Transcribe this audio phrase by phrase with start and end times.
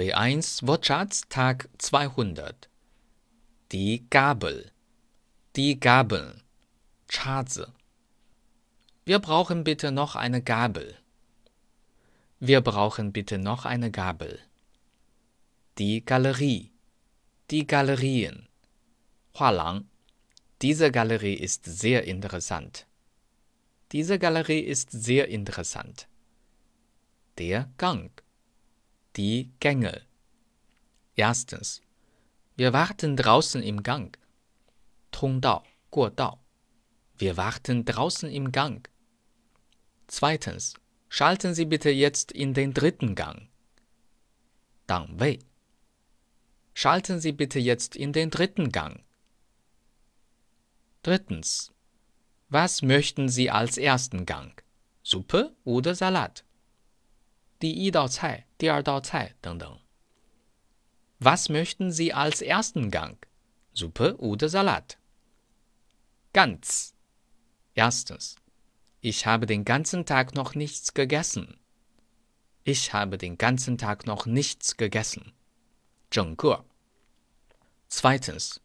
[0.00, 2.70] B1 Wirtschaftstag 200
[3.70, 4.72] Die Gabel
[5.56, 6.40] Die Gabel
[7.06, 7.74] Chase
[9.04, 10.96] Wir brauchen bitte noch eine Gabel.
[12.38, 14.38] Wir brauchen bitte noch eine Gabel.
[15.76, 16.72] Die Galerie
[17.50, 18.48] Die Galerien
[19.38, 19.84] Hualang
[20.62, 22.86] Diese Galerie ist sehr interessant.
[23.92, 26.08] Diese Galerie ist sehr interessant.
[27.36, 28.10] Der Gang
[29.15, 30.01] die Gänge.
[31.15, 31.81] Erstens.
[32.55, 34.17] Wir warten draußen im Gang.
[35.11, 36.39] 通道,过道.
[37.17, 38.89] Wir warten draußen im Gang.
[40.07, 40.73] Zweitens.
[41.07, 43.47] Schalten Sie bitte jetzt in den dritten Gang.
[44.87, 45.39] 档位.
[46.73, 49.05] Schalten Sie bitte jetzt in den dritten Gang.
[51.03, 51.71] Drittens.
[52.49, 54.61] Was möchten Sie als ersten Gang?
[55.03, 56.43] Suppe oder Salat?
[57.59, 59.79] 第一道菜、第二道菜等等。
[61.19, 63.17] Was möchten Sie als ersten Gang?
[63.73, 64.97] Suppe oder Salat?
[66.33, 66.93] Ganz.
[67.73, 68.35] Erstens.
[69.01, 71.59] Ich habe den ganzen Tag noch nichts gegessen.
[72.63, 75.33] Ich habe den ganzen Tag noch nichts gegessen.
[76.09, 76.63] 整个.
[77.87, 78.61] Zweitens.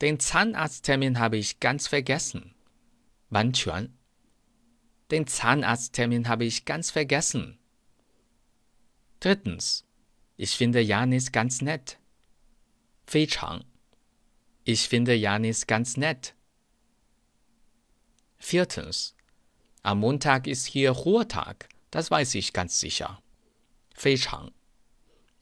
[0.00, 2.54] Den Zahnarzttermin habe ich ganz vergessen.
[3.30, 3.96] 完全.
[5.10, 7.57] Den Zahnarzttermin habe ich ganz vergessen.
[9.20, 9.84] Drittens.
[10.36, 11.98] Ich finde Janis ganz nett.
[13.06, 13.64] 非常.
[14.64, 16.34] Ich finde Janis ganz nett.
[18.38, 19.14] Viertens.
[19.82, 23.22] Am Montag ist hier Ruhetag, das weiß ich ganz sicher.
[23.94, 24.52] 非常.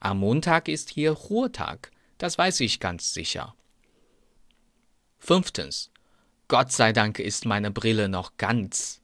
[0.00, 3.54] Am Montag ist hier Ruhetag, das weiß ich ganz sicher.
[5.18, 5.90] Fünftens.
[6.48, 9.00] Gott sei Dank ist meine Brille noch ganz.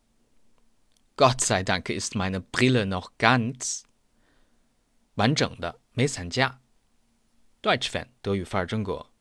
[1.17, 3.85] Gott sei Dank ist meine Brille noch ganz.
[5.18, 6.62] 完整的没散架。
[7.62, 9.12] Deutsch Fan 德语范儿真格。